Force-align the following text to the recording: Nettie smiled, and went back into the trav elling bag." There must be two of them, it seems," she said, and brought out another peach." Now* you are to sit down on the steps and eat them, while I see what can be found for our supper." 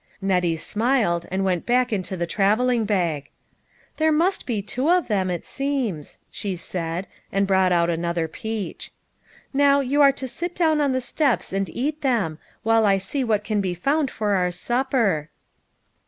Nettie 0.19 0.57
smiled, 0.57 1.27
and 1.29 1.45
went 1.45 1.67
back 1.67 1.93
into 1.93 2.17
the 2.17 2.25
trav 2.25 2.57
elling 2.57 2.85
bag." 2.87 3.29
There 3.97 4.11
must 4.11 4.47
be 4.47 4.59
two 4.63 4.89
of 4.89 5.07
them, 5.07 5.29
it 5.29 5.45
seems," 5.45 6.17
she 6.31 6.55
said, 6.55 7.05
and 7.31 7.45
brought 7.45 7.71
out 7.71 7.91
another 7.91 8.27
peach." 8.27 8.91
Now* 9.53 9.79
you 9.79 10.01
are 10.01 10.11
to 10.13 10.27
sit 10.27 10.55
down 10.55 10.81
on 10.81 10.91
the 10.91 11.01
steps 11.01 11.53
and 11.53 11.69
eat 11.69 12.01
them, 12.01 12.39
while 12.63 12.87
I 12.87 12.97
see 12.97 13.23
what 13.23 13.43
can 13.43 13.61
be 13.61 13.75
found 13.75 14.09
for 14.09 14.31
our 14.33 14.49
supper." 14.49 15.29